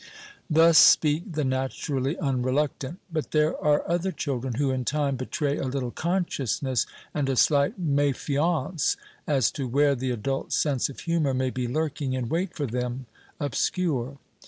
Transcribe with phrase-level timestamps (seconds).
[0.49, 5.65] Thus speak the naturally unreluctant; but there are other children who in time betray a
[5.67, 11.51] little consciousness and a slight mefiance as to where the adult sense of humour may
[11.51, 13.05] be lurking in wait for them,
[13.39, 14.17] obscure.